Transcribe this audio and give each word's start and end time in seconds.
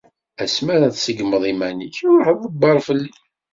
Asmi 0.43 0.71
ara 0.75 0.95
tṣeggmeḍ 0.95 1.43
iman-ik, 1.51 1.97
ṛuḥ-d 2.13 2.43
ḍebber 2.45 2.77
fell-i. 2.87 3.11